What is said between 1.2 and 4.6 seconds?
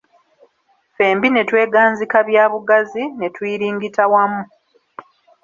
ne tweganzika bya bugazi, ne tuyiringitira wamu.